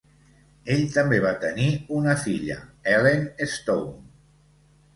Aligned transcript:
Ell 0.75 0.85
també 0.95 1.19
va 1.25 1.33
tenir 1.43 1.67
una 2.03 2.17
filla, 2.23 2.57
Ellen 2.97 3.25
Stone. 3.55 3.97